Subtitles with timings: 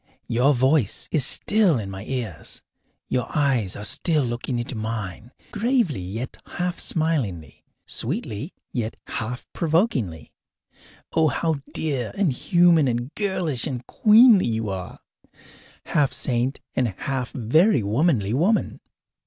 [0.27, 2.63] Your voice is still in my ears;
[3.07, 10.33] your eyes are still looking into mine, gravely yet half smilingly, sweetly yet half provokingly.
[11.13, 15.01] Oh, how dear and human and girlish and queenly you are
[15.85, 18.79] half saint and half very womanly woman!